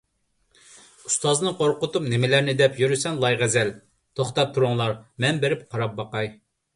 ئۇستازنى 1.09 1.49
قورقۇتۇپ 1.57 2.07
نېمىلەرنى 2.13 2.55
دەپ 2.61 2.79
يۈرىسەن، 2.83 3.19
لايغەزەل! 3.25 3.69
توختاپ 4.21 4.57
تۇرۇڭلار، 4.57 4.95
مەن 5.27 5.43
بېرىپ 5.45 5.63
قاراپ 5.75 5.95
باقاي. 6.01 6.31